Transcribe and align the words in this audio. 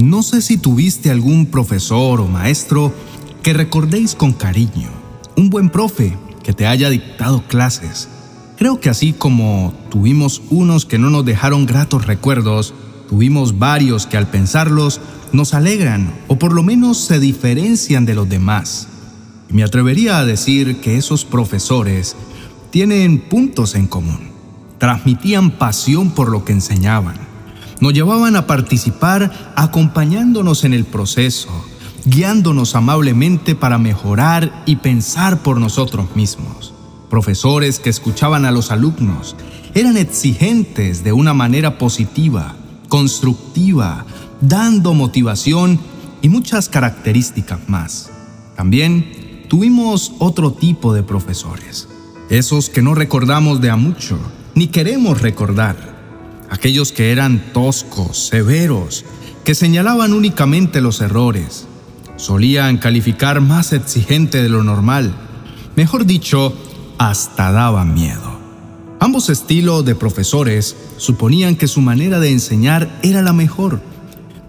No 0.00 0.22
sé 0.22 0.40
si 0.40 0.56
tuviste 0.56 1.10
algún 1.10 1.44
profesor 1.44 2.22
o 2.22 2.26
maestro 2.26 2.90
que 3.42 3.52
recordéis 3.52 4.14
con 4.14 4.32
cariño, 4.32 4.88
un 5.36 5.50
buen 5.50 5.68
profe 5.68 6.16
que 6.42 6.54
te 6.54 6.66
haya 6.66 6.88
dictado 6.88 7.42
clases. 7.46 8.08
Creo 8.56 8.80
que 8.80 8.88
así 8.88 9.12
como 9.12 9.74
tuvimos 9.90 10.40
unos 10.48 10.86
que 10.86 10.98
no 10.98 11.10
nos 11.10 11.26
dejaron 11.26 11.66
gratos 11.66 12.06
recuerdos, 12.06 12.72
tuvimos 13.10 13.58
varios 13.58 14.06
que 14.06 14.16
al 14.16 14.26
pensarlos 14.26 15.02
nos 15.32 15.52
alegran 15.52 16.14
o 16.28 16.38
por 16.38 16.54
lo 16.54 16.62
menos 16.62 16.96
se 16.96 17.20
diferencian 17.20 18.06
de 18.06 18.14
los 18.14 18.26
demás. 18.26 18.88
Y 19.50 19.52
me 19.52 19.64
atrevería 19.64 20.18
a 20.18 20.24
decir 20.24 20.80
que 20.80 20.96
esos 20.96 21.26
profesores 21.26 22.16
tienen 22.70 23.18
puntos 23.20 23.74
en 23.74 23.86
común. 23.86 24.30
Transmitían 24.78 25.58
pasión 25.58 26.12
por 26.12 26.30
lo 26.30 26.46
que 26.46 26.52
enseñaban. 26.52 27.29
Nos 27.80 27.94
llevaban 27.94 28.36
a 28.36 28.46
participar 28.46 29.52
acompañándonos 29.56 30.64
en 30.64 30.74
el 30.74 30.84
proceso, 30.84 31.48
guiándonos 32.04 32.74
amablemente 32.74 33.54
para 33.54 33.78
mejorar 33.78 34.62
y 34.66 34.76
pensar 34.76 35.42
por 35.42 35.58
nosotros 35.58 36.14
mismos. 36.14 36.74
Profesores 37.08 37.78
que 37.78 37.90
escuchaban 37.90 38.44
a 38.44 38.50
los 38.50 38.70
alumnos, 38.70 39.34
eran 39.74 39.96
exigentes 39.96 41.02
de 41.04 41.12
una 41.12 41.32
manera 41.32 41.78
positiva, 41.78 42.54
constructiva, 42.88 44.04
dando 44.40 44.94
motivación 44.94 45.80
y 46.22 46.28
muchas 46.28 46.68
características 46.68 47.60
más. 47.68 48.10
También 48.56 49.46
tuvimos 49.48 50.12
otro 50.18 50.52
tipo 50.52 50.92
de 50.92 51.02
profesores, 51.02 51.88
esos 52.28 52.68
que 52.68 52.82
no 52.82 52.94
recordamos 52.94 53.60
de 53.60 53.70
a 53.70 53.76
mucho, 53.76 54.18
ni 54.54 54.66
queremos 54.66 55.22
recordar, 55.22 55.99
aquellos 56.50 56.92
que 56.92 57.12
eran 57.12 57.52
toscos, 57.52 58.26
severos, 58.28 59.04
que 59.44 59.54
señalaban 59.54 60.12
únicamente 60.12 60.80
los 60.80 61.00
errores, 61.00 61.66
solían 62.16 62.76
calificar 62.76 63.40
más 63.40 63.72
exigente 63.72 64.42
de 64.42 64.48
lo 64.48 64.62
normal, 64.62 65.14
mejor 65.76 66.04
dicho, 66.04 66.52
hasta 66.98 67.50
daban 67.52 67.94
miedo. 67.94 68.38
Ambos 68.98 69.30
estilos 69.30 69.84
de 69.86 69.94
profesores 69.94 70.76
suponían 70.98 71.56
que 71.56 71.68
su 71.68 71.80
manera 71.80 72.20
de 72.20 72.30
enseñar 72.30 72.98
era 73.02 73.22
la 73.22 73.32
mejor, 73.32 73.80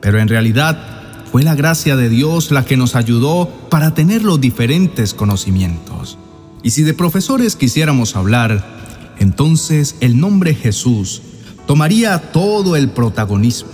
pero 0.01 0.19
en 0.19 0.27
realidad 0.27 1.23
fue 1.31 1.43
la 1.43 1.55
gracia 1.55 1.95
de 1.95 2.09
Dios 2.09 2.51
la 2.51 2.65
que 2.65 2.75
nos 2.75 2.95
ayudó 2.95 3.49
para 3.69 3.93
tener 3.93 4.23
los 4.23 4.41
diferentes 4.41 5.13
conocimientos. 5.13 6.17
Y 6.63 6.71
si 6.71 6.83
de 6.83 6.93
profesores 6.93 7.55
quisiéramos 7.55 8.17
hablar, 8.17 8.65
entonces 9.19 9.95
el 10.01 10.19
nombre 10.19 10.53
Jesús 10.53 11.21
tomaría 11.71 12.33
todo 12.33 12.75
el 12.75 12.89
protagonismo, 12.89 13.71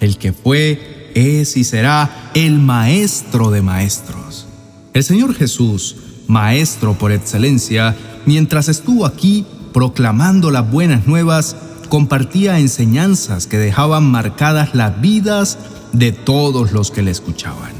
el 0.00 0.16
que 0.16 0.32
fue, 0.32 1.12
es 1.14 1.58
y 1.58 1.64
será 1.64 2.30
el 2.32 2.58
maestro 2.60 3.50
de 3.50 3.60
maestros. 3.60 4.46
El 4.94 5.04
Señor 5.04 5.34
Jesús, 5.34 5.96
maestro 6.28 6.94
por 6.94 7.12
excelencia, 7.12 7.94
mientras 8.24 8.70
estuvo 8.70 9.04
aquí 9.04 9.44
proclamando 9.74 10.50
las 10.50 10.70
buenas 10.70 11.06
nuevas, 11.06 11.56
compartía 11.90 12.58
enseñanzas 12.58 13.46
que 13.46 13.58
dejaban 13.58 14.10
marcadas 14.10 14.74
las 14.74 14.98
vidas 15.02 15.58
de 15.92 16.12
todos 16.12 16.72
los 16.72 16.90
que 16.90 17.02
le 17.02 17.10
escuchaban. 17.10 17.74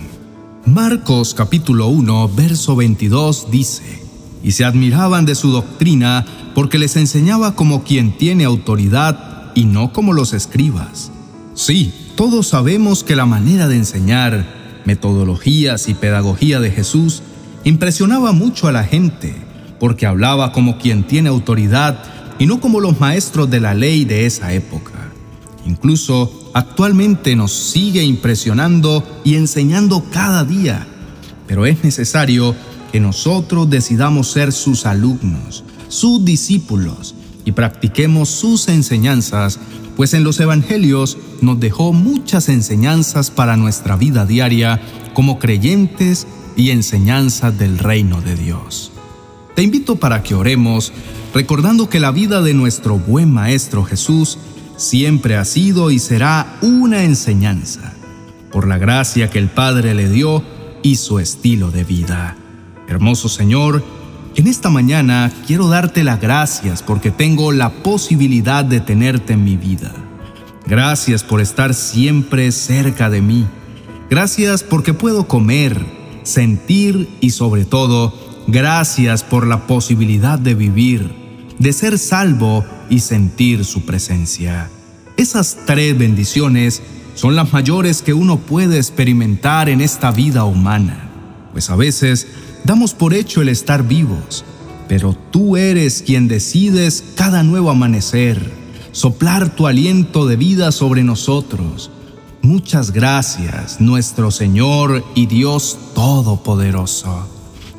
Marcos 0.67 1.33
capítulo 1.33 1.87
1, 1.87 2.29
verso 2.37 2.77
22 2.77 3.51
dice, 3.51 4.03
y 4.43 4.53
se 4.53 4.67
admiraban 4.67 5.25
de 5.25 5.35
su 5.35 5.51
doctrina 5.51 6.27
porque 6.55 6.77
les 6.77 6.97
enseñaba 6.97 7.55
como 7.55 7.85
quien 7.85 8.19
tiene 8.19 8.45
autoridad 8.45 9.26
y 9.57 9.65
no 9.65 9.93
como 9.93 10.13
los 10.13 10.35
escribas. 10.35 11.11
Sí, 11.55 11.93
todos 12.15 12.47
sabemos 12.47 13.03
que 13.03 13.17
la 13.17 13.27
manera 13.27 13.67
de 13.67 13.77
enseñar, 13.77 14.47
metodologías 14.85 15.89
y 15.89 15.95
pedagogía 15.95 16.61
de 16.61 16.71
Jesús 16.71 17.23
impresionaba 17.65 18.31
mucho 18.33 18.69
a 18.69 18.73
la 18.73 18.85
gente, 18.85 19.35
porque 19.81 20.07
hablaba 20.07 20.53
como 20.53 20.79
quien 20.79 21.05
tiene 21.05 21.31
autoridad 21.31 22.01
y 22.39 22.47
no 22.47 22.61
como 22.61 22.81
los 22.81 23.01
maestros 23.01 23.51
de 23.51 23.61
la 23.61 23.75
ley 23.75 24.05
de 24.05 24.27
esa 24.27 24.53
época. 24.53 24.93
Incluso 25.65 26.51
actualmente 26.53 27.35
nos 27.35 27.53
sigue 27.53 28.05
impresionando 28.05 29.03
y 29.25 29.37
enseñando 29.37 30.05
cada 30.13 30.45
día, 30.45 30.87
pero 31.47 31.65
es 31.65 31.83
necesario 31.83 32.55
que 32.93 33.01
nosotros 33.01 33.71
decidamos 33.71 34.31
ser 34.31 34.53
sus 34.53 34.85
alumnos, 34.85 35.65
sus 35.89 36.25
discípulos 36.25 37.16
y 37.47 37.53
practiquemos 37.53 38.29
sus 38.29 38.69
enseñanzas, 38.69 39.59
pues 39.97 40.13
en 40.13 40.25
los 40.25 40.39
evangelios 40.41 41.17
nos 41.41 41.59
dejó 41.59 41.95
muchas 41.95 42.51
enseñanzas 42.51 43.31
para 43.31 43.57
nuestra 43.57 43.97
vida 43.97 44.27
diaria 44.27 44.83
como 45.15 45.39
creyentes 45.39 46.27
y 46.57 46.71
enseñanzas 46.71 47.57
del 47.57 47.79
reino 47.79 48.21
de 48.21 48.37
Dios. 48.37 48.93
Te 49.55 49.63
invito 49.63 49.97
para 49.97 50.23
que 50.23 50.35
oremos 50.35 50.93
recordando 51.33 51.89
que 51.89 52.01
la 52.01 52.11
vida 52.11 52.43
de 52.43 52.53
nuestro 52.53 52.99
buen 52.99 53.33
Maestro 53.33 53.85
Jesús 53.85 54.39
siempre 54.77 55.37
ha 55.37 55.45
sido 55.45 55.91
y 55.91 55.99
será 55.99 56.59
una 56.63 57.05
enseñanza, 57.05 57.95
por 58.51 58.67
la 58.67 58.77
gracia 58.77 59.31
que 59.31 59.39
el 59.39 59.49
Padre 59.49 59.95
le 59.95 60.11
dio 60.11 60.43
y 60.83 60.97
su 60.97 61.21
estilo 61.21 61.71
de 61.71 61.85
vida. 61.85 62.37
Hermoso 62.89 63.29
Señor, 63.29 63.85
en 64.37 64.47
esta 64.47 64.71
mañana 64.71 65.33
quiero 65.47 65.69
darte 65.69 66.05
las 66.05 66.21
gracias 66.21 66.83
porque 66.83 67.11
tengo 67.11 67.53
la 67.53 67.71
posibilidad 67.71 68.65
de 68.65 68.81
tenerte 68.81 69.33
en 69.33 69.45
mi 69.45 69.57
vida. 69.57 69.93
Gracias 70.67 71.25
por 71.25 71.41
estar 71.41 71.75
siempre 71.75 72.53
cerca 72.53 73.11
de 73.11 73.23
mí. 73.23 73.47
Gracias 74.11 74.63
porque 74.63 74.95
puedo 74.95 75.27
comer, 75.27 75.85
sentir 76.23 77.09
y 77.21 77.31
sobre 77.31 77.65
todo, 77.65 78.15
gracias 78.47 79.25
por 79.25 79.47
la 79.47 79.67
posibilidad 79.67 80.39
de 80.39 80.55
vivir 80.55 81.27
de 81.59 81.73
ser 81.73 81.99
salvo 81.99 82.65
y 82.89 83.01
sentir 83.01 83.65
su 83.65 83.85
presencia. 83.85 84.71
Esas 85.17 85.59
tres 85.65 85.97
bendiciones 85.97 86.83
son 87.15 87.35
las 87.35 87.53
mayores 87.53 88.03
que 88.03 88.13
uno 88.13 88.39
puede 88.39 88.77
experimentar 88.77 89.69
en 89.69 89.81
esta 89.81 90.11
vida 90.11 90.45
humana, 90.45 91.09
pues 91.53 91.71
a 91.71 91.77
veces 91.77 92.27
damos 92.67 92.95
por 92.95 93.15
hecho 93.15 93.41
el 93.43 93.49
estar 93.49 93.87
vivos, 93.87 94.45
pero 94.89 95.17
tú 95.31 95.57
eres 95.57 96.03
quien 96.05 96.27
decides 96.27 97.05
cada 97.15 97.45
nuevo 97.45 97.71
amanecer, 97.71 98.53
soplar 98.91 99.55
tu 99.55 99.69
aliento 99.69 100.27
de 100.27 100.37
vida 100.37 100.73
sobre 100.73 101.05
nosotros. 101.05 101.93
Muchas 102.43 102.91
gracias, 102.91 103.81
nuestro 103.81 104.33
Señor 104.33 105.05
y 105.15 105.27
Dios 105.27 105.79
Todopoderoso. 105.95 107.29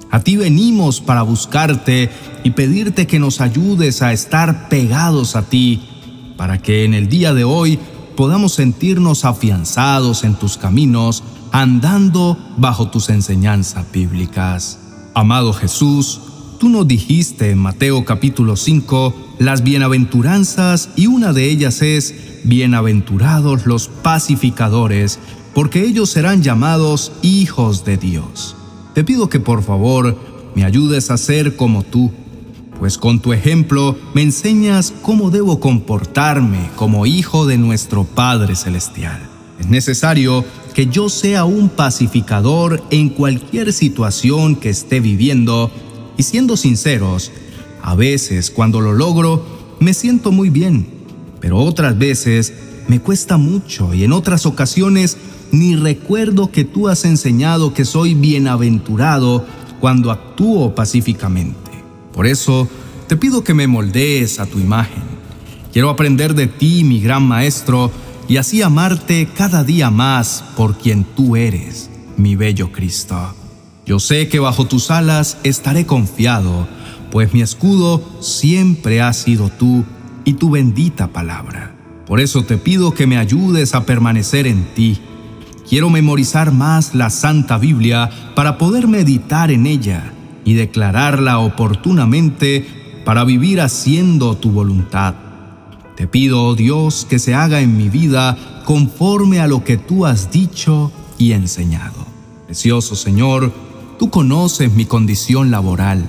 A 0.10 0.22
ti 0.22 0.38
venimos 0.38 1.02
para 1.02 1.22
buscarte 1.22 2.10
y 2.46 2.52
pedirte 2.52 3.08
que 3.08 3.20
nos 3.20 3.42
ayudes 3.42 4.02
a 4.02 4.14
estar 4.14 4.70
pegados 4.70 5.36
a 5.36 5.44
ti, 5.44 5.82
para 6.38 6.62
que 6.62 6.86
en 6.86 6.94
el 6.94 7.10
día 7.10 7.34
de 7.34 7.44
hoy 7.44 7.78
podamos 8.16 8.54
sentirnos 8.54 9.26
afianzados 9.26 10.24
en 10.24 10.36
tus 10.36 10.58
caminos, 10.58 11.24
andando 11.52 12.38
bajo 12.58 12.90
tus 12.90 13.10
enseñanzas 13.10 13.86
bíblicas. 13.92 14.80
Amado 15.14 15.54
Jesús, 15.54 16.22
tú 16.60 16.70
nos 16.70 16.88
dijiste 16.88 17.52
en 17.52 17.58
Mateo 17.58 18.06
capítulo 18.06 18.56
5 18.56 19.14
las 19.40 19.64
bienaventuranzas 19.64 20.90
y 20.96 21.08
una 21.08 21.34
de 21.34 21.50
ellas 21.50 21.82
es, 21.82 22.14
bienaventurados 22.44 23.66
los 23.66 23.88
pacificadores, 23.88 25.20
porque 25.54 25.84
ellos 25.84 26.10
serán 26.10 26.44
llamados 26.44 27.12
hijos 27.22 27.86
de 27.86 27.98
Dios. 27.98 28.56
Te 28.94 29.04
pido 29.04 29.30
que 29.30 29.40
por 29.40 29.64
favor 29.64 30.18
me 30.56 30.64
ayudes 30.64 31.12
a 31.12 31.18
ser 31.18 31.56
como 31.56 31.84
tú, 31.84 32.12
pues 32.80 32.98
con 32.98 33.20
tu 33.20 33.34
ejemplo 33.34 33.96
me 34.14 34.22
enseñas 34.22 34.94
cómo 35.02 35.30
debo 35.30 35.60
comportarme 35.60 36.70
como 36.76 37.06
hijo 37.06 37.46
de 37.46 37.58
nuestro 37.58 38.04
Padre 38.04 38.56
Celestial. 38.56 39.20
Es 39.60 39.68
necesario 39.68 40.46
que 40.78 40.86
yo 40.86 41.10
sea 41.10 41.44
un 41.44 41.70
pacificador 41.70 42.84
en 42.92 43.10
cualquier 43.10 43.74
situación 43.74 44.56
que 44.56 44.70
esté 44.70 45.00
viviendo 45.00 45.72
y 46.18 46.22
siendo 46.22 46.56
sinceros, 46.56 47.32
a 47.82 47.96
veces 47.96 48.52
cuando 48.52 48.80
lo 48.80 48.94
logro 48.94 49.44
me 49.80 49.96
siento 49.96 50.32
muy 50.32 50.52
bien, 50.52 50.88
pero 51.40 51.58
otras 51.58 51.98
veces 51.98 52.54
me 52.88 53.00
cuesta 53.00 53.38
mucho 53.38 53.92
y 53.96 54.04
en 54.04 54.14
otras 54.14 54.46
ocasiones 54.46 55.18
ni 55.52 55.76
recuerdo 55.76 56.52
que 56.52 56.64
tú 56.64 56.90
has 56.90 57.06
enseñado 57.06 57.74
que 57.74 57.84
soy 57.84 58.14
bienaventurado 58.14 59.48
cuando 59.80 60.12
actúo 60.12 60.76
pacíficamente. 60.76 61.72
Por 62.14 62.28
eso, 62.28 62.68
te 63.08 63.18
pido 63.18 63.44
que 63.44 63.56
me 63.56 63.66
moldees 63.66 64.40
a 64.40 64.46
tu 64.46 64.60
imagen. 64.60 65.02
Quiero 65.74 65.90
aprender 65.90 66.36
de 66.36 66.46
ti, 66.46 66.84
mi 66.84 67.02
gran 67.02 67.24
maestro, 67.24 67.92
y 68.28 68.38
así 68.38 68.62
amarte 68.62 69.28
cada 69.36 69.64
día 69.64 69.90
más 69.90 70.44
por 70.56 70.78
quien 70.78 71.04
tú 71.04 71.36
eres, 71.36 71.90
mi 72.18 72.36
bello 72.36 72.72
Cristo. 72.72 73.34
Yo 73.86 74.00
sé 74.00 74.28
que 74.28 74.40
bajo 74.40 74.66
tus 74.66 74.92
alas 74.92 75.38
estaré 75.44 75.86
confiado, 75.86 76.68
pues 77.12 77.34
mi 77.34 77.42
escudo 77.42 78.04
siempre 78.20 79.02
ha 79.02 79.14
sido 79.14 79.50
tú 79.50 79.86
y 80.26 80.34
tu 80.34 80.50
bendita 80.50 81.08
palabra. 81.08 81.74
Por 82.06 82.20
eso 82.20 82.44
te 82.44 82.58
pido 82.58 82.94
que 82.94 83.08
me 83.08 83.18
ayudes 83.18 83.76
a 83.76 83.86
permanecer 83.86 84.48
en 84.48 84.66
ti 84.74 85.00
Quiero 85.70 85.90
memorizar 85.90 86.54
más 86.54 86.96
la 86.96 87.10
Santa 87.10 87.58
Biblia 87.58 88.10
para 88.36 88.58
poder 88.58 88.88
meditar 88.88 89.52
en 89.52 89.66
ella 89.66 90.14
y 90.46 90.54
declararla 90.54 91.40
oportunamente 91.40 92.66
para 93.04 93.26
vivir 93.26 93.60
haciendo 93.60 94.38
tu 94.38 94.52
voluntad. 94.52 95.16
Te 95.98 96.06
pido, 96.06 96.46
oh 96.46 96.56
Dios, 96.56 97.08
que 97.10 97.18
se 97.18 97.34
haga 97.34 97.60
en 97.60 97.76
mi 97.76 97.90
vida 97.90 98.62
conforme 98.66 99.40
a 99.40 99.48
lo 99.48 99.64
que 99.64 99.78
tú 99.78 100.06
has 100.06 100.30
dicho 100.30 100.92
y 101.18 101.32
enseñado. 101.32 102.06
Precioso 102.46 102.96
Señor, 102.96 103.52
tú 103.98 104.12
conoces 104.12 104.72
mi 104.72 104.86
condición 104.86 105.50
laboral. 105.50 106.06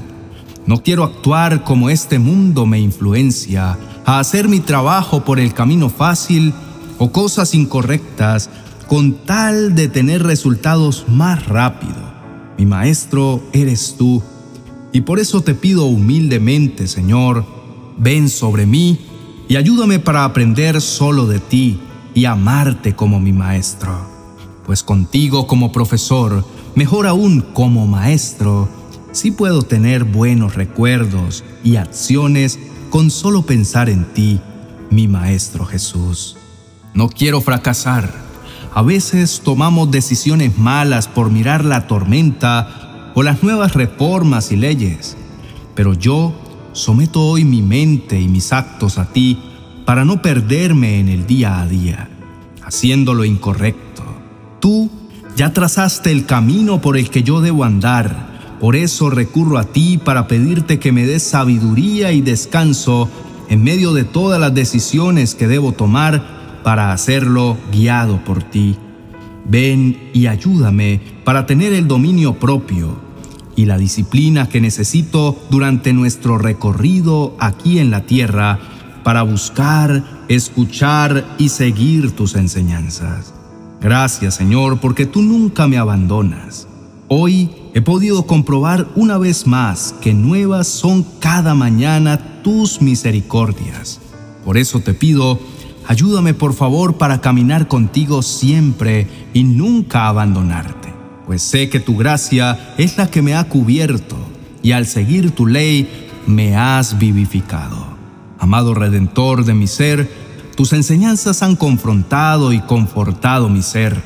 No 0.67 0.83
quiero 0.83 1.05
actuar 1.05 1.65
como 1.65 1.89
este 1.89 2.19
mundo 2.19 2.67
me 2.67 2.79
influencia, 2.79 3.79
a 4.05 4.19
hacer 4.19 4.47
mi 4.47 4.61
trabajo 4.61 5.25
por 5.25 5.41
el 5.41 5.55
camino 5.55 5.89
fácil 5.89 6.53
o 6.99 7.11
cosas 7.11 7.55
incorrectas 7.55 8.51
con 8.89 9.15
tal 9.25 9.75
de 9.75 9.89
tener 9.89 10.23
resultados 10.23 11.07
más 11.09 11.47
rápido. 11.47 11.97
Mi 12.59 12.67
maestro 12.67 13.43
eres 13.55 13.95
tú, 13.97 14.23
y 14.93 15.01
por 15.01 15.19
eso 15.19 15.41
te 15.41 15.55
pido 15.55 15.87
humildemente, 15.87 16.89
Señor, 16.89 17.47
ven 17.97 18.29
sobre 18.29 18.67
mí 18.67 19.08
y 19.49 19.57
ayúdame 19.57 19.99
para 19.99 20.25
aprender 20.25 20.81
solo 20.81 21.27
de 21.27 21.41
ti 21.41 21.81
y 22.15 22.27
amarte 22.27 22.95
como 22.95 23.19
mi 23.21 23.33
maestro. 23.33 23.99
Pues 24.67 24.83
contigo 24.83 25.47
como 25.47 25.73
profesor, 25.73 26.45
mejor 26.75 27.07
aún 27.07 27.41
como 27.41 27.87
maestro, 27.87 28.69
sí 29.13 29.31
puedo 29.31 29.63
tener 29.63 30.05
buenos 30.05 30.55
recuerdos 30.55 31.43
y 31.65 31.77
acciones 31.77 32.59
con 32.91 33.11
solo 33.11 33.43
pensar 33.43 33.89
en 33.89 34.05
ti, 34.13 34.41
mi 34.91 35.09
Maestro 35.09 35.65
Jesús. 35.65 36.37
No 36.95 37.09
quiero 37.09 37.41
fracasar 37.41 38.29
a 38.75 38.83
veces 38.83 39.41
tomamos 39.45 39.91
decisiones 39.91 40.57
malas 40.59 41.09
por 41.09 41.31
mirar 41.31 41.65
la 41.65 41.87
tormenta 41.87 43.11
o 43.15 43.23
las 43.23 43.43
nuevas 43.43 43.75
reformas 43.75 44.53
y 44.53 44.57
leyes, 44.57 45.17
pero 45.75 45.95
yo 45.95 46.33
someto 46.73 47.23
hoy 47.23 47.45
mi 47.45 47.63
mente 47.63 48.21
y 48.21 48.29
mis 48.29 48.53
actos 48.53 48.99
a 48.99 49.13
ti 49.13 49.39
para 49.85 50.05
no 50.05 50.21
perderme 50.21 51.01
en 51.01 51.09
el 51.09 51.27
día 51.27 51.61
a 51.61 51.67
día, 51.67 52.09
haciendo 52.63 53.15
lo 53.15 53.25
incorrecto. 53.25 54.03
Tú 54.61 54.91
ya 55.37 55.53
trazaste 55.53 56.11
el 56.11 56.27
camino 56.27 56.81
por 56.81 56.97
el 56.97 57.11
que 57.11 57.23
yo 57.23 57.41
debo 57.41 57.65
andar, 57.65 58.57
por 58.61 58.77
eso 58.77 59.09
recurro 59.09 59.59
a 59.59 59.65
ti 59.65 59.99
para 59.99 60.27
pedirte 60.27 60.79
que 60.79 60.93
me 60.93 61.07
des 61.07 61.23
sabiduría 61.23 62.13
y 62.13 62.21
descanso 62.21 63.09
en 63.49 63.63
medio 63.63 63.95
de 63.95 64.05
todas 64.05 64.41
las 64.41 64.53
decisiones 64.53 65.35
que 65.35 65.49
debo 65.49 65.73
tomar 65.73 66.61
para 66.63 66.93
hacerlo 66.93 67.57
guiado 67.73 68.23
por 68.25 68.43
ti. 68.43 68.77
Ven 69.47 70.11
y 70.13 70.27
ayúdame 70.27 71.01
para 71.25 71.47
tener 71.47 71.73
el 71.73 71.89
dominio 71.89 72.35
propio 72.35 73.08
y 73.59 73.67
la 73.67 73.77
disciplina 73.77 74.49
que 74.49 74.61
necesito 74.61 75.37
durante 75.51 75.93
nuestro 75.93 76.39
recorrido 76.39 77.35
aquí 77.41 77.81
en 77.81 77.91
la 77.91 78.07
tierra 78.07 78.61
para 79.03 79.23
buscar, 79.23 80.25
escuchar 80.29 81.35
y 81.39 81.49
seguir 81.49 82.13
tus 82.13 82.37
enseñanzas. 82.37 83.35
Gracias 83.81 84.37
Señor 84.37 84.79
porque 84.79 85.07
tú 85.07 85.23
nunca 85.23 85.67
me 85.67 85.77
abandonas. 85.77 86.69
Hoy 87.09 87.51
he 87.75 87.83
podido 87.83 88.29
comprobar 88.29 88.87
una 88.95 89.19
vez 89.19 89.45
más 89.49 89.93
que 90.01 90.15
nuevas 90.15 90.69
son 90.69 91.05
cada 91.19 91.55
mañana 91.55 92.43
tus 92.45 92.81
misericordias. 92.81 93.99
Por 94.45 94.57
eso 94.57 94.79
te 94.79 94.95
pido 94.95 95.41
Ayúdame 95.89 96.35
por 96.35 96.53
favor 96.53 96.99
para 96.99 97.23
caminar 97.23 97.67
contigo 97.67 98.21
siempre 98.21 99.07
y 99.33 99.43
nunca 99.43 100.07
abandonarte, 100.07 100.88
pues 101.29 101.43
sé 101.43 101.69
que 101.69 101.79
tu 101.79 101.95
gracia 101.95 102.73
es 102.79 102.97
la 102.97 103.11
que 103.11 103.21
me 103.21 103.35
ha 103.35 103.45
cubierto 103.45 104.17
y 104.63 104.73
al 104.73 104.87
seguir 104.87 105.33
tu 105.33 105.47
ley 105.47 105.87
me 106.27 106.57
has 106.57 106.99
vivificado. 106.99 107.87
Amado 108.39 108.73
Redentor 108.73 109.45
de 109.45 109.53
mi 109.53 109.67
ser, 109.67 110.11
tus 110.57 110.73
enseñanzas 110.73 111.43
han 111.43 111.55
confrontado 111.55 112.55
y 112.55 112.61
confortado 112.61 113.51
mi 113.51 113.61
ser. 113.61 114.01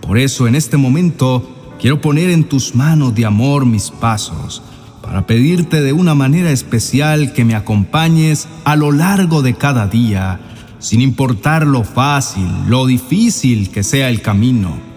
Por 0.00 0.18
eso 0.18 0.46
en 0.46 0.54
este 0.54 0.76
momento 0.76 1.74
quiero 1.80 2.00
poner 2.00 2.30
en 2.30 2.44
tus 2.44 2.76
manos 2.76 3.12
de 3.16 3.26
amor 3.26 3.66
mis 3.66 3.90
pasos, 3.90 4.62
para 5.02 5.26
pedirte 5.26 5.82
de 5.82 5.92
una 5.92 6.14
manera 6.14 6.52
especial 6.52 7.32
que 7.32 7.44
me 7.44 7.56
acompañes 7.56 8.46
a 8.62 8.76
lo 8.76 8.92
largo 8.92 9.42
de 9.42 9.54
cada 9.54 9.88
día 9.88 10.38
sin 10.78 11.00
importar 11.00 11.66
lo 11.66 11.82
fácil, 11.82 12.46
lo 12.68 12.86
difícil 12.86 13.70
que 13.70 13.82
sea 13.82 14.08
el 14.08 14.22
camino, 14.22 14.91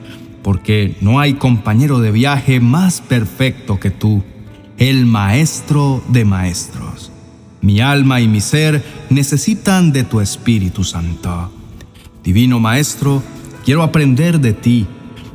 porque 0.46 0.96
no 1.02 1.20
hay 1.20 1.34
compañero 1.34 2.02
de 2.02 2.12
viaje 2.12 2.60
más 2.60 3.02
perfecto 3.02 3.80
que 3.80 3.90
tú, 3.90 4.22
el 4.78 5.08
Maestro 5.08 6.04
de 6.10 6.24
Maestros. 6.24 7.12
Mi 7.62 7.80
alma 7.80 8.22
y 8.22 8.28
mi 8.28 8.42
ser 8.42 8.86
necesitan 9.10 9.92
de 9.92 10.04
tu 10.04 10.22
Espíritu 10.22 10.84
Santo. 10.84 11.52
Divino 12.24 12.60
Maestro, 12.60 13.24
quiero 13.66 13.82
aprender 13.82 14.40
de 14.40 14.54
ti. 14.54 14.86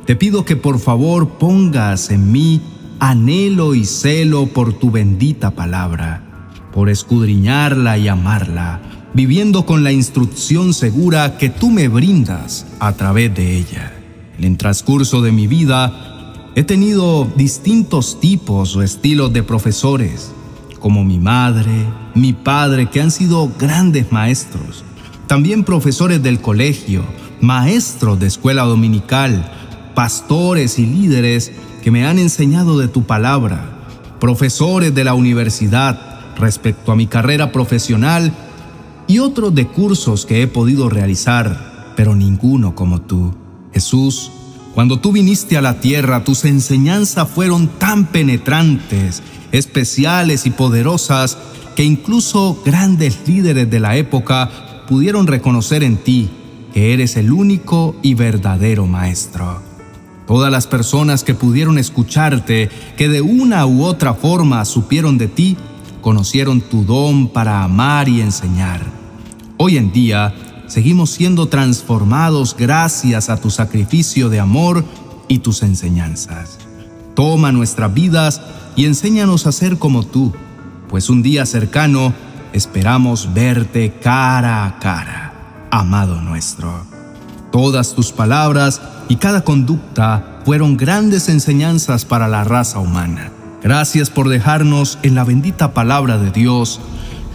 Te 0.05 0.15
pido 0.15 0.45
que 0.45 0.55
por 0.55 0.79
favor 0.79 1.31
pongas 1.31 2.09
en 2.09 2.31
mí 2.31 2.61
anhelo 3.01 3.75
y 3.75 3.83
celo 3.83 4.47
por 4.47 4.71
tu 4.71 4.91
bendita 4.91 5.51
palabra, 5.51 6.23
por 6.71 6.89
escudriñarla 6.89 7.97
y 7.97 8.07
amarla 8.07 8.79
viviendo 9.13 9.65
con 9.65 9.83
la 9.83 9.91
instrucción 9.91 10.73
segura 10.73 11.37
que 11.37 11.49
tú 11.49 11.69
me 11.69 11.89
brindas 11.89 12.65
a 12.79 12.93
través 12.93 13.35
de 13.35 13.57
ella. 13.57 14.00
En 14.41 14.53
el 14.53 14.57
transcurso 14.57 15.21
de 15.21 15.31
mi 15.31 15.45
vida 15.45 16.33
he 16.55 16.63
tenido 16.63 17.27
distintos 17.35 18.19
tipos 18.19 18.75
o 18.75 18.81
estilos 18.81 19.31
de 19.33 19.43
profesores, 19.43 20.31
como 20.79 21.03
mi 21.03 21.19
madre, 21.19 21.69
mi 22.15 22.33
padre, 22.33 22.89
que 22.89 23.01
han 23.01 23.11
sido 23.11 23.51
grandes 23.59 24.11
maestros, 24.11 24.83
también 25.27 25.63
profesores 25.63 26.23
del 26.23 26.41
colegio, 26.41 27.03
maestros 27.39 28.19
de 28.19 28.25
escuela 28.25 28.63
dominical, 28.63 29.47
pastores 29.93 30.79
y 30.79 30.87
líderes 30.87 31.51
que 31.83 31.91
me 31.91 32.07
han 32.07 32.17
enseñado 32.17 32.79
de 32.79 32.87
tu 32.87 33.03
palabra, 33.03 33.63
profesores 34.19 34.95
de 34.95 35.03
la 35.03 35.13
universidad 35.13 36.19
respecto 36.35 36.91
a 36.91 36.95
mi 36.95 37.05
carrera 37.05 37.51
profesional 37.51 38.33
y 39.05 39.19
otros 39.19 39.53
de 39.53 39.67
cursos 39.67 40.25
que 40.25 40.41
he 40.41 40.47
podido 40.47 40.89
realizar, 40.89 41.93
pero 41.95 42.15
ninguno 42.15 42.73
como 42.73 43.01
tú. 43.01 43.35
Jesús, 43.73 44.31
cuando 44.73 44.99
tú 44.99 45.11
viniste 45.11 45.57
a 45.57 45.61
la 45.61 45.79
tierra, 45.79 46.23
tus 46.23 46.45
enseñanzas 46.45 47.27
fueron 47.29 47.67
tan 47.67 48.05
penetrantes, 48.05 49.21
especiales 49.51 50.45
y 50.45 50.51
poderosas 50.51 51.37
que 51.75 51.83
incluso 51.83 52.61
grandes 52.65 53.19
líderes 53.27 53.69
de 53.69 53.79
la 53.79 53.97
época 53.97 54.49
pudieron 54.87 55.27
reconocer 55.27 55.83
en 55.83 55.97
ti 55.97 56.29
que 56.73 56.93
eres 56.93 57.17
el 57.17 57.31
único 57.31 57.95
y 58.01 58.13
verdadero 58.13 58.87
Maestro. 58.87 59.61
Todas 60.25 60.51
las 60.51 60.67
personas 60.67 61.25
que 61.25 61.33
pudieron 61.33 61.77
escucharte, 61.77 62.69
que 62.95 63.09
de 63.09 63.21
una 63.21 63.65
u 63.65 63.83
otra 63.83 64.13
forma 64.13 64.63
supieron 64.63 65.17
de 65.17 65.27
ti, 65.27 65.57
conocieron 66.01 66.61
tu 66.61 66.85
don 66.85 67.27
para 67.27 67.63
amar 67.63 68.07
y 68.07 68.21
enseñar. 68.21 68.85
Hoy 69.57 69.77
en 69.77 69.91
día 69.91 70.33
seguimos 70.71 71.09
siendo 71.09 71.49
transformados 71.49 72.55
gracias 72.57 73.29
a 73.29 73.35
tu 73.35 73.49
sacrificio 73.49 74.29
de 74.29 74.39
amor 74.39 74.85
y 75.27 75.39
tus 75.39 75.63
enseñanzas. 75.63 76.59
Toma 77.13 77.51
nuestras 77.51 77.93
vidas 77.93 78.41
y 78.77 78.85
enséñanos 78.85 79.47
a 79.47 79.51
ser 79.51 79.77
como 79.77 80.05
tú, 80.05 80.31
pues 80.87 81.09
un 81.09 81.23
día 81.23 81.45
cercano 81.45 82.13
esperamos 82.53 83.33
verte 83.33 83.99
cara 84.01 84.65
a 84.65 84.79
cara, 84.79 85.67
amado 85.71 86.21
nuestro. 86.21 86.85
Todas 87.51 87.93
tus 87.93 88.13
palabras 88.13 88.81
y 89.09 89.17
cada 89.17 89.43
conducta 89.43 90.39
fueron 90.45 90.77
grandes 90.77 91.27
enseñanzas 91.27 92.05
para 92.05 92.29
la 92.29 92.45
raza 92.45 92.79
humana. 92.79 93.29
Gracias 93.61 94.09
por 94.09 94.29
dejarnos 94.29 94.99
en 95.03 95.15
la 95.15 95.25
bendita 95.25 95.73
palabra 95.73 96.17
de 96.17 96.31
Dios 96.31 96.79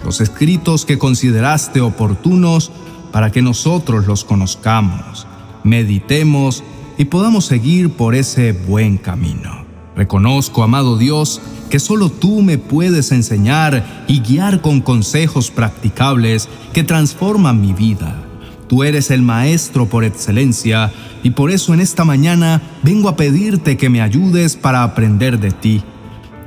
los 0.07 0.21
escritos 0.21 0.87
que 0.87 0.99
consideraste 0.99 1.81
oportunos 1.81 2.71
para 3.17 3.33
que 3.33 3.41
nosotros 3.41 4.07
los 4.07 4.25
conozcamos, 4.25 5.27
meditemos 5.65 6.63
y 6.99 7.07
podamos 7.07 7.47
seguir 7.47 7.89
por 7.89 8.15
ese 8.15 8.53
buen 8.53 8.99
camino. 8.99 9.65
Reconozco, 9.97 10.63
amado 10.63 10.99
Dios, 10.99 11.41
que 11.71 11.79
solo 11.79 12.11
tú 12.11 12.43
me 12.43 12.59
puedes 12.59 13.13
enseñar 13.13 14.05
y 14.07 14.21
guiar 14.21 14.61
con 14.61 14.83
consejos 14.83 15.51
practicables 15.51 16.51
que 16.75 16.85
transforman 16.85 17.59
mi 17.59 17.73
vida. 17.73 18.23
Tú 18.69 18.85
eres 18.85 19.11
el 19.11 19.23
Maestro 19.23 19.87
por 19.87 20.05
excelencia 20.05 20.93
y 21.23 21.31
por 21.31 21.51
eso 21.51 21.73
en 21.73 21.81
esta 21.81 22.05
mañana 22.05 22.61
vengo 22.83 23.09
a 23.09 23.17
pedirte 23.17 23.79
que 23.79 23.89
me 23.89 24.03
ayudes 24.03 24.57
para 24.57 24.83
aprender 24.83 25.41
de 25.41 25.53
ti 25.53 25.83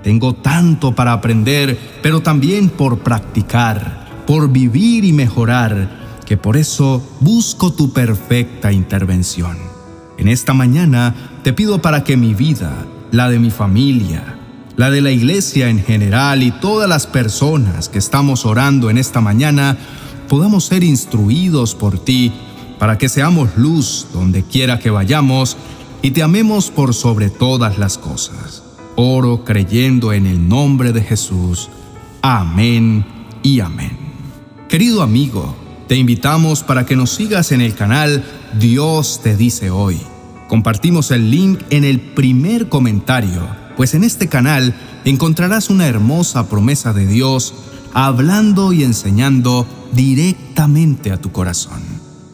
tengo 0.04 0.34
tanto 0.34 0.96
para 0.96 1.12
aprender, 1.12 1.78
pero 2.02 2.22
también 2.22 2.70
por 2.70 3.00
practicar, 3.00 4.08
por 4.26 4.50
vivir 4.50 5.04
y 5.04 5.12
mejorar, 5.12 5.99
que 6.30 6.38
por 6.38 6.58
eso 6.58 7.02
busco 7.22 7.74
tu 7.74 7.92
perfecta 7.92 8.72
intervención. 8.72 9.58
En 10.20 10.28
esta 10.28 10.54
mañana 10.54 11.16
te 11.44 11.54
pido 11.54 11.82
para 11.82 12.04
que 12.04 12.18
mi 12.18 12.36
vida, 12.36 12.86
la 13.10 13.32
de 13.32 13.40
mi 13.40 13.50
familia, 13.50 14.38
la 14.76 14.92
de 14.92 15.02
la 15.02 15.10
iglesia 15.10 15.70
en 15.70 15.84
general 15.84 16.44
y 16.44 16.52
todas 16.52 16.88
las 16.88 17.08
personas 17.08 17.90
que 17.90 17.98
estamos 17.98 18.46
orando 18.46 18.92
en 18.92 19.00
esta 19.00 19.22
mañana, 19.22 19.76
podamos 20.28 20.66
ser 20.66 20.84
instruidos 20.84 21.74
por 21.74 21.98
ti 21.98 22.32
para 22.78 23.00
que 23.00 23.10
seamos 23.10 23.58
luz 23.58 24.06
donde 24.14 24.44
quiera 24.44 24.78
que 24.78 24.92
vayamos 24.92 25.58
y 26.04 26.12
te 26.12 26.22
amemos 26.22 26.70
por 26.70 26.94
sobre 26.94 27.32
todas 27.32 27.80
las 27.80 27.98
cosas. 27.98 28.62
Oro 28.96 29.44
creyendo 29.44 30.14
en 30.14 30.28
el 30.28 30.48
nombre 30.48 30.94
de 30.94 31.02
Jesús. 31.02 31.70
Amén 32.22 33.04
y 33.42 33.62
amén. 33.62 33.98
Querido 34.68 35.02
amigo, 35.02 35.56
te 35.90 35.96
invitamos 35.96 36.62
para 36.62 36.86
que 36.86 36.96
nos 36.96 37.10
sigas 37.10 37.52
en 37.52 37.62
el 37.62 37.74
canal 37.74 38.24
Dios 38.60 39.22
te 39.24 39.36
dice 39.36 39.72
hoy. 39.72 40.00
Compartimos 40.48 41.10
el 41.10 41.32
link 41.32 41.62
en 41.72 41.84
el 41.84 42.00
primer 42.00 42.70
comentario, 42.70 43.42
pues 43.76 43.96
en 43.96 44.04
este 44.04 44.28
canal 44.28 44.76
encontrarás 45.04 45.72
una 45.72 45.88
hermosa 45.88 46.48
promesa 46.48 46.94
de 46.94 47.08
Dios 47.08 47.56
hablando 47.94 48.72
y 48.72 48.84
enseñando 48.84 49.68
directamente 49.92 51.12
a 51.12 51.20
tu 51.20 51.32
corazón. 51.32 51.82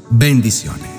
Bendiciones. 0.09 0.94